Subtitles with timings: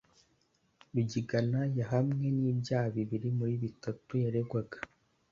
[0.93, 4.77] Rugigana yahamwe n’ibyaha bibiri muri bitatu yaregwaga